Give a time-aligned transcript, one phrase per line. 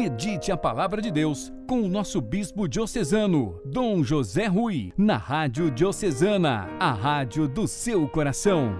[0.00, 5.72] Medite a palavra de Deus com o nosso bispo diocesano, Dom José Rui, na Rádio
[5.72, 8.76] Diocesana, a rádio do seu coração.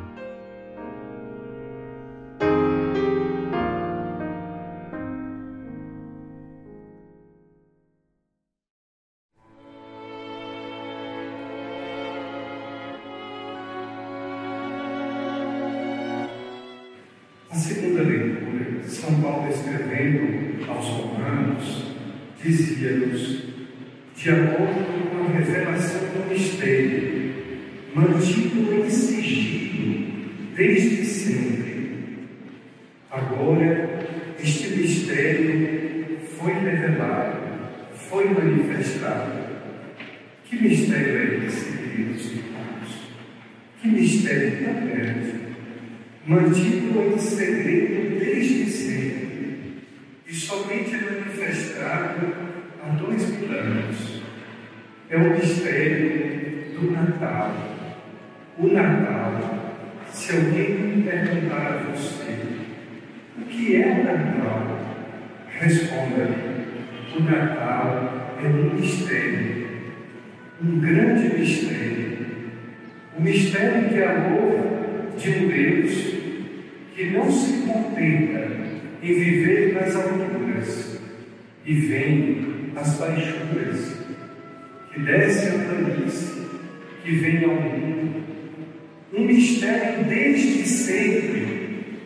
[17.51, 21.85] A segunda leitura, São Paulo escrevendo aos Romanos,
[22.43, 23.45] dizia-nos,
[24.17, 27.35] de acordo com a revelação do mistério,
[27.95, 30.07] mantido em sigilo
[30.57, 31.99] desde sempre.
[33.11, 34.07] Agora,
[34.43, 37.39] este mistério foi revelado,
[37.93, 39.49] foi manifestado.
[40.45, 43.13] Que mistério é esse, queridos irmãos?
[43.81, 45.39] Que mistério tão grande!
[46.29, 49.48] mantido em segredo desde sempre
[50.29, 52.35] e somente manifestado
[52.85, 54.23] há dois mil anos.
[55.09, 57.55] É o mistério do Natal.
[58.59, 62.41] O Natal, se alguém me perguntar a você,
[63.39, 64.79] o que é o Natal?
[65.49, 66.29] Responda,
[67.17, 69.67] o Natal é um mistério,
[70.63, 72.27] um grande mistério,
[73.17, 76.15] o mistério de amor de um Deus
[76.95, 78.68] que não se contenta
[79.03, 81.01] em viver nas alturas
[81.65, 83.99] e vem às baixuras,
[84.93, 86.47] que desce a planície,
[87.05, 88.25] que vem ao mundo.
[89.13, 91.99] Um mistério desde sempre,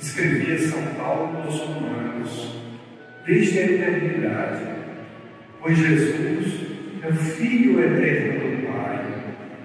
[0.00, 2.62] escrevia São Paulo aos Romanos,
[3.26, 4.64] desde a eternidade,
[5.60, 6.68] pois Jesus
[7.02, 9.04] é o Filho eterno do Pai,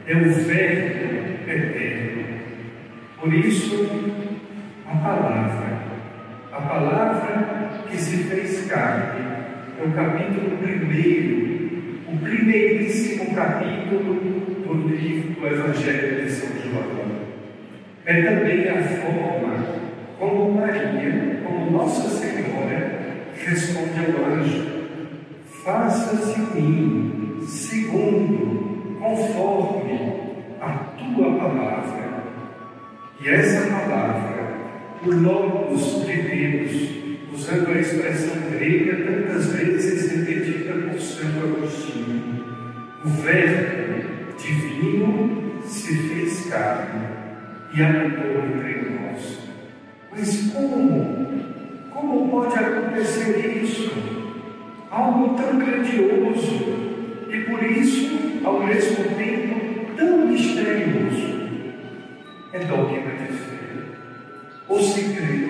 [0.08, 2.24] é o Verbo eterno.
[3.20, 3.88] Por isso,
[4.86, 5.93] a palavra,
[6.54, 9.26] a palavra que se fez carne,
[9.80, 14.14] é o capítulo primeiro, o primeiríssimo capítulo
[14.64, 17.24] do livro do Evangelho de São João.
[18.06, 19.66] É também a forma
[20.20, 23.00] como Maria, como Nossa Senhora,
[23.36, 24.68] responde ao anjo:
[25.66, 30.00] Faça-se em mim, segundo, conforme
[30.62, 32.24] a tua palavra.
[33.20, 34.33] E essa palavra,
[35.10, 36.90] logos de Deus,
[37.34, 42.46] usando a expressão grega tantas vezes repetida por Santo Agostinho,
[43.04, 44.04] o Verbo
[44.38, 47.06] divino se fez carne
[47.76, 49.40] e habitou entre nós.
[50.12, 51.44] Mas como?
[51.92, 53.92] Como pode acontecer isso?
[54.90, 56.84] Algo tão grandioso
[57.30, 61.50] e por isso, ao mesmo tempo, tão misterioso.
[62.52, 63.53] É dogma de fé.
[64.74, 65.50] Ou se crê,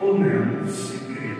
[0.00, 1.36] ou não se crê.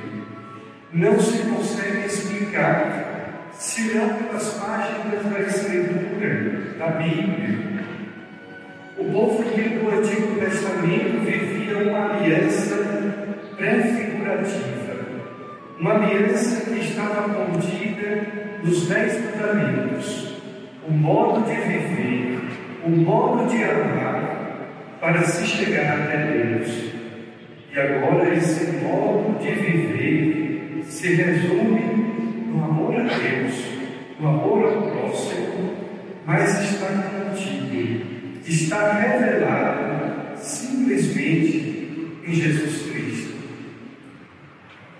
[0.92, 7.84] Não se consegue explicar, senão pelas páginas da Escritura, da Bíblia.
[8.96, 12.76] O povo que no Antigo Testamento vivia uma aliança
[13.56, 14.94] prefigurativa,
[15.80, 18.24] uma aliança que estava contida
[18.62, 20.36] nos Dez Mandamentos,
[20.88, 22.38] o modo de viver,
[22.84, 24.40] o modo de amar
[25.00, 26.99] para se chegar até Deus.
[27.72, 31.80] E agora esse modo de viver se resume
[32.48, 33.64] no amor a Deus,
[34.18, 35.76] no amor ao próximo,
[36.26, 38.06] mas está contido,
[38.44, 43.34] está revelado simplesmente em Jesus Cristo.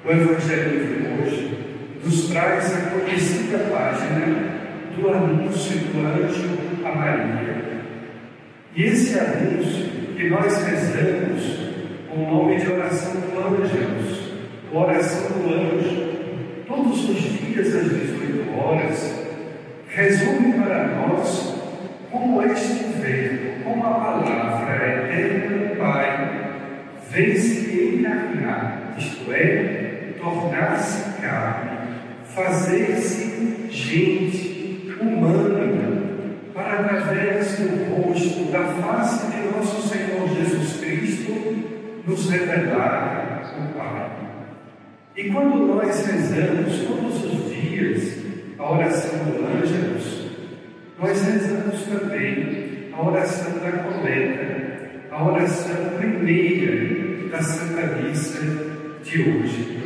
[0.05, 1.59] O Evangelho de hoje
[2.05, 4.61] nos traz a conhecida página
[4.97, 7.81] do anúncio do anjo a Maria.
[8.77, 11.70] E esse anúncio que nós rezamos
[12.11, 14.33] com o nome de oração do anjos,
[14.73, 19.15] oração do anjo, todos os dias às 18 horas,
[19.87, 21.55] resume para nós
[22.11, 26.31] como este verbo, como a palavra eterna do Pai,
[27.11, 31.71] vem se encarnar, isto é, tornar-se carne,
[32.25, 36.01] fazer-se gente humana,
[36.53, 41.80] para através do rosto, da face de nosso Senhor Jesus Cristo,
[42.11, 44.11] nos revelar o Pai.
[45.17, 48.19] E quando nós rezamos todos os dias
[48.59, 50.31] a oração do Ângelus,
[50.99, 58.41] nós rezamos também a oração da coleta, a oração primeira da Santa Missa
[59.05, 59.79] de hoje.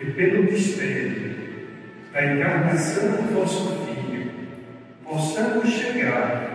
[0.00, 1.32] E pelo mistério
[2.12, 4.30] da encarnação do vosso Filho,
[5.04, 6.48] possamos chegar,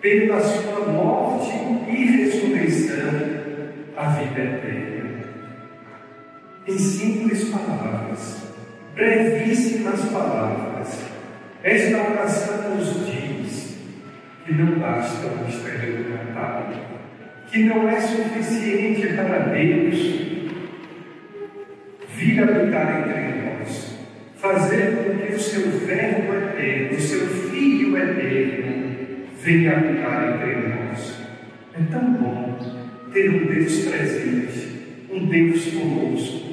[0.00, 1.50] pela sua morte
[1.88, 3.35] e ressurreição,
[3.96, 5.24] à vida eterna.
[6.66, 8.52] em simples palavras,
[8.94, 11.00] brevíssimas palavras.
[11.62, 13.78] Esta oração nos diz
[14.44, 16.70] que não basta o mistério do Natal,
[17.46, 20.26] que não é suficiente para Deus
[22.16, 23.98] vir habitar entre nós,
[24.36, 31.20] fazer com que o seu Verbo eterno, o seu Filho eterno, venha habitar entre nós.
[31.74, 32.45] É tão bom
[33.16, 34.68] ter um Deus presente,
[35.10, 36.50] um Deus conosco.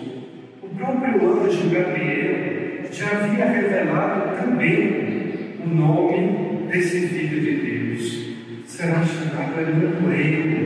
[0.62, 8.30] O próprio anjo Gabriel já havia revelado também o nome desse Filho de Deus.
[8.65, 10.63] Será chamado Emmanuel,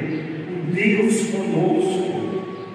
[0.51, 2.67] o Deus conosco.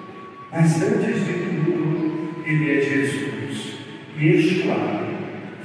[0.51, 3.77] Mas antes de tudo, ele é Jesus,
[4.19, 5.07] Yeshua,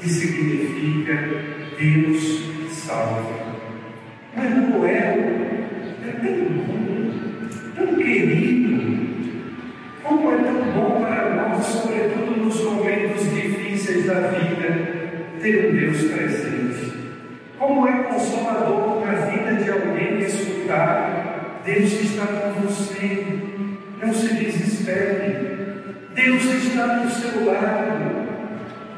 [0.01, 1.29] que significa
[1.77, 2.41] Deus
[2.71, 3.59] salva.
[4.37, 5.49] Emmanuel
[6.07, 6.98] é tão bom,
[10.75, 16.93] bom para nós, sobretudo nos momentos difíceis da vida, ter um Deus presente.
[17.59, 23.27] Como é consolador para a vida de alguém escutar: Deus está com você,
[24.01, 25.59] não se desespere.
[26.15, 28.29] Deus está do seu lado,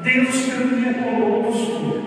[0.03, 2.01] Deus caminha conosco.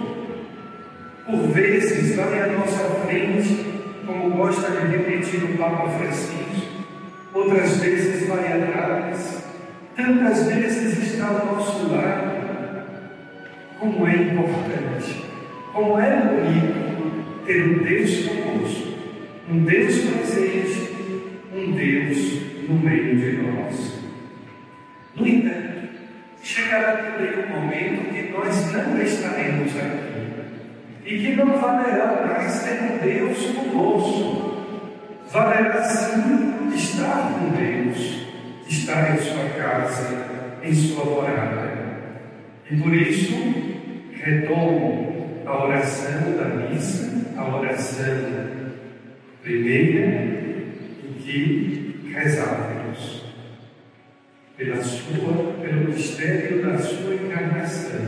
[1.25, 3.75] Por vezes, vai à nossa frente
[4.07, 6.85] como gosta de repetir o Papa Francisco,
[7.33, 9.34] outras vezes vai atrás,
[9.97, 12.35] tantas vezes está ao nosso lado.
[13.79, 15.25] Como é importante,
[15.73, 18.95] como é bonito ter um Deus conosco,
[19.51, 20.97] um Deus presente,
[21.55, 23.99] um Deus no meio de nós.
[25.15, 25.89] No entanto,
[26.43, 30.25] chegará também um momento que nós não estaremos aqui
[31.05, 34.55] e que não valerá mais ter um Deus conosco.
[35.31, 38.27] Valerá sim estar com Deus,
[38.79, 40.27] estar em sua casa,
[40.63, 41.85] em sua morada.
[42.71, 43.35] E por isso,
[44.13, 48.45] retomo a oração da missa, a oração
[49.43, 50.07] primeira,
[51.05, 53.25] em que rezávamos
[54.57, 58.01] pela sua, pelo mistério da sua encarnação,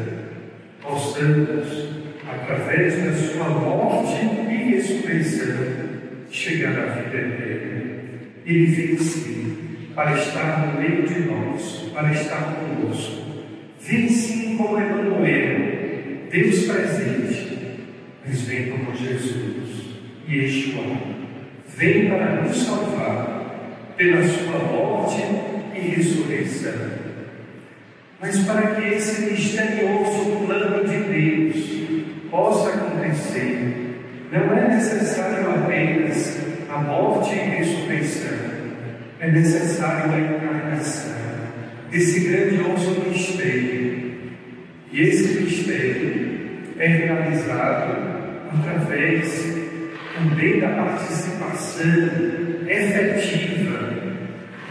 [0.80, 1.88] possamos
[2.26, 5.56] através da sua morte e ressurreição,
[6.30, 7.86] chegar à vida eterna.
[8.46, 9.35] Veio sim
[9.96, 13.22] para estar no meio de nós, para estar conosco.
[13.80, 17.78] Vem sim como Emmanuel, Deus presente,
[18.24, 19.86] mas vem como Jesus,
[20.28, 20.84] Yeshua.
[21.78, 25.22] Vem para nos salvar pela sua morte
[25.74, 26.74] e ressurreição.
[28.20, 33.98] Mas para que esse misterioso plano de Deus possa acontecer,
[34.30, 36.38] não é necessário apenas
[36.68, 38.55] a morte e ressurreição,
[39.18, 41.16] é necessário a encarnação
[41.90, 44.16] desse grandioso mistério.
[44.92, 46.36] E esse mistério
[46.78, 48.16] é realizado
[48.52, 49.54] através
[50.14, 51.90] também da participação
[52.66, 53.94] efetiva,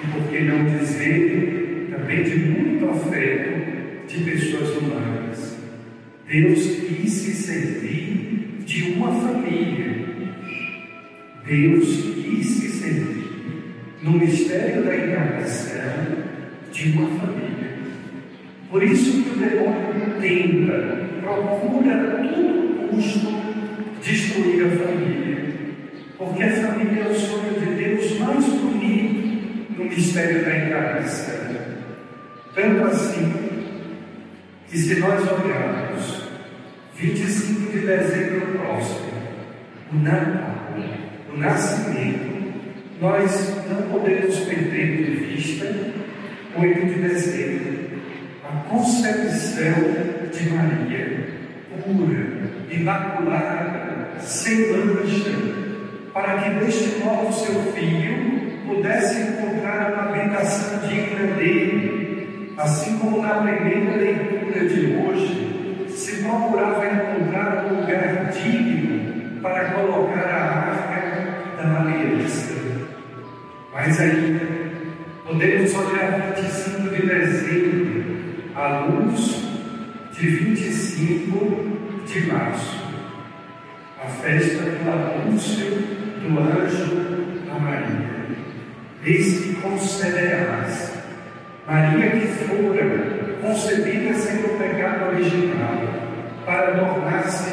[0.04, 5.58] e por que não dizer também de muito afeto de pessoas humanas.
[6.28, 10.06] Deus quis se servir de uma família.
[11.46, 11.86] Deus
[12.16, 13.25] quis se servir
[14.02, 16.25] no mistério da encarnação
[16.72, 17.75] de uma família.
[18.70, 23.46] Por isso que o demônio tenta, procura a todo custo
[24.04, 25.46] destruir a família.
[26.18, 31.56] Porque a família é o sonho de Deus mais bonito no mistério da encarnação.
[32.54, 33.34] Tanto assim
[34.70, 36.24] que se nós olharmos
[36.96, 39.12] 25 de dezembro próximo,
[39.92, 40.74] o Natal,
[41.34, 42.35] o nascimento,
[43.02, 45.66] nós não podemos perder de vista
[46.58, 47.90] 8 de dezembro,
[48.44, 49.74] a concepção
[50.32, 51.28] de Maria,
[51.84, 52.28] pura,
[52.72, 55.32] imaculada, sem mancha,
[56.14, 63.42] para que deste modo seu filho pudesse encontrar uma habitação digna dele, assim como na
[63.42, 71.82] primeira leitura de hoje se procurava encontrar um lugar digno para colocar a arca da
[71.82, 72.75] aliança.
[73.75, 74.39] Mas ainda
[75.25, 78.05] podemos olhar 25 de dezembro
[78.55, 79.44] à luz
[80.13, 82.82] de 25 de março,
[84.01, 88.27] a festa do anúncio do anjo a Maria.
[89.03, 90.94] Eis que concederás
[91.67, 95.82] Maria que fora concebida sem o pecado original,
[96.46, 97.51] para tornar-se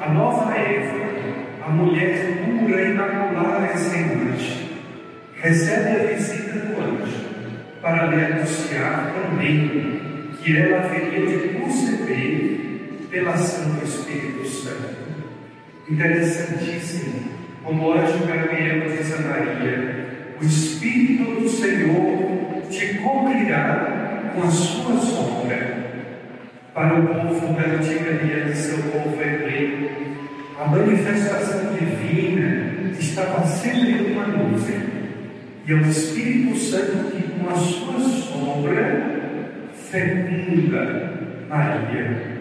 [0.00, 4.59] a nova Eva, a mulher pura, imaculada e sem mancha.
[5.42, 7.24] Recebe a visita do anjo,
[7.80, 14.96] para me anunciar também que ela haveria de conceber pela ação do Espírito Santo.
[15.88, 17.30] Interessantíssimo,
[17.64, 24.50] como o anjo Gabriel diz a Maria, o Espírito do Senhor te cobrirá com a
[24.50, 25.90] sua sombra.
[26.74, 29.90] Para o povo da antiga aliança, o povo hebreu,
[30.60, 34.89] a manifestação divina estava sempre numa nuvem.
[35.70, 41.12] É o Espírito Santo que, com a sua sombra, fecunda
[41.48, 42.40] Maria.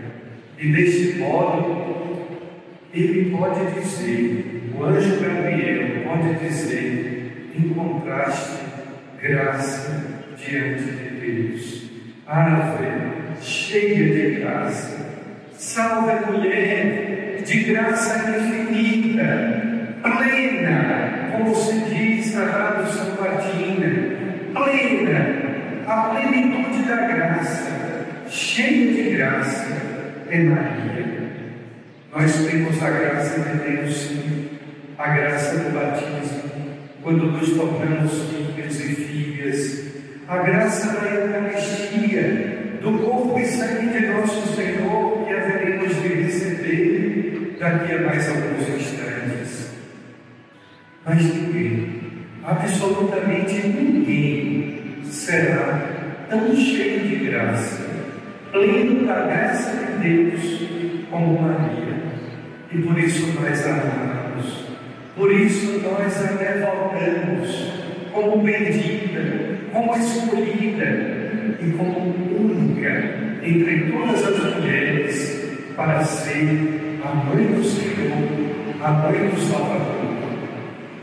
[0.57, 2.27] E deste modo,
[2.91, 8.63] ele pode dizer, o anjo Gabriel pode dizer, encontraste
[9.21, 10.05] graça
[10.35, 11.91] diante de Deus.
[12.25, 15.05] Ave, cheia de graça,
[15.53, 19.69] salve mulher, de graça infinita,
[20.01, 23.89] plena, como se diz na Rádio São Martina,
[24.53, 25.39] plena,
[25.89, 27.67] a plenitude da graça,
[28.29, 29.65] cheia de graça
[30.29, 31.29] é Maria.
[32.13, 34.11] Nós temos a graça de Deus,
[34.99, 36.51] a graça do batismo,
[37.01, 39.85] quando nos tornamos filhos e filhas,
[40.27, 47.57] a graça da Eucaristia, do corpo e sangue de nosso Senhor, que haveremos de receber
[47.59, 49.71] daqui a mais alguns instantes.
[51.03, 52.01] Mas ninguém,
[52.43, 54.79] absolutamente ninguém,
[55.09, 57.89] será tão cheio de graça
[58.51, 60.69] pleno da graça de Deus,
[61.09, 61.99] como Maria.
[62.71, 64.65] E por isso nós amamos,
[65.15, 67.71] por isso nós a devotamos
[68.13, 69.21] como bendita,
[69.71, 71.99] como escolhida e como
[72.39, 80.28] única entre todas as mulheres para ser a mãe do Senhor, a mãe do Salvador.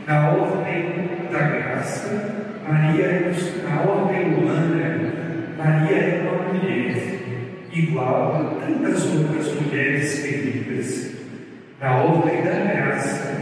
[0.07, 3.33] Na ordem da graça, Maria é
[3.67, 5.13] na ordem humana,
[5.57, 7.03] Maria é uma mulher
[7.73, 11.11] igual a tantas outras mulheres queridas.
[11.81, 13.33] Na ordem da graça,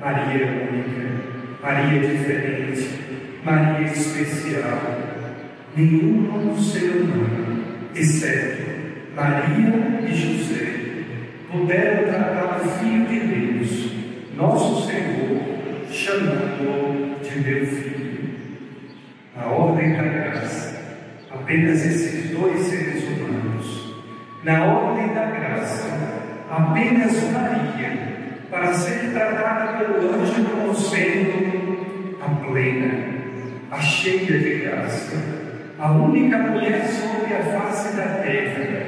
[0.00, 2.88] Maria é única, Maria é diferente,
[3.44, 4.80] Maria é especial.
[5.76, 8.62] Nenhum outro ser humano, exceto
[9.14, 10.72] Maria e José,
[11.52, 13.92] puderam tratar o Filho de Deus,
[14.34, 15.57] nosso Senhor,
[15.90, 18.18] chamando-o de meu Filho.
[19.36, 20.78] Na ordem da graça,
[21.30, 23.94] apenas esses dois seres humanos,
[24.42, 25.88] na ordem da graça,
[26.50, 28.08] apenas Maria,
[28.50, 33.04] para ser tratada pelo anjo como sendo a plena,
[33.70, 35.16] a cheia de graça,
[35.78, 38.86] a única mulher sobre a face da terra,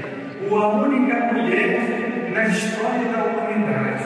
[0.50, 4.04] ou a única mulher na história da humanidade,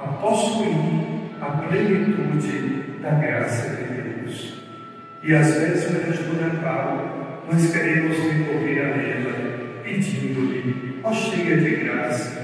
[0.00, 1.07] a possuir
[1.48, 4.62] a plenitude da graça de Deus.
[5.22, 12.38] E às vésperas do Natal, nós queremos recorrer a ela, pedindo-lhe, ó cheia de graça,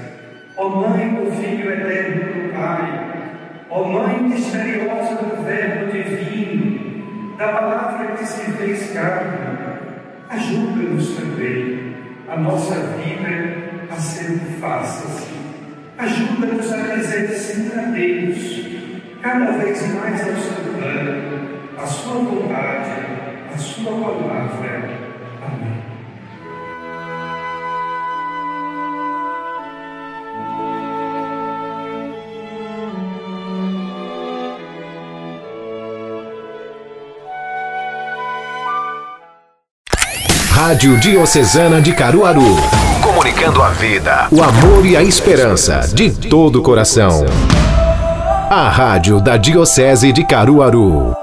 [0.57, 3.35] ó Mãe do Filho eterno do Pai,
[3.69, 9.37] ó Mãe misteriosa do Verbo divino, da palavra que se fez carne,
[10.29, 11.95] ajuda-nos também
[12.27, 15.35] a nossa vida a ser faça-se.
[15.97, 18.74] Ajuda-nos a dizer sim a Deus,
[19.25, 22.91] cada vez mais ao seu plano, a sua vontade,
[23.51, 24.89] a sua palavra.
[25.41, 25.83] Amém.
[40.51, 42.57] Rádio Diocesana de Caruaru.
[43.01, 47.25] Comunicando a vida, o amor e a esperança de todo o coração.
[48.57, 51.13] A Rádio da Diocese de Caruaru.